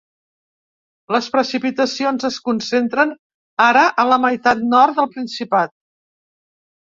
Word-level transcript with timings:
Les 1.15 1.27
precipitacions 1.33 2.25
es 2.29 2.39
concentren 2.47 3.13
ara 3.65 3.83
a 4.03 4.05
la 4.13 4.19
meitat 4.23 4.63
nord 4.71 4.97
del 5.01 5.11
Principat. 5.15 5.75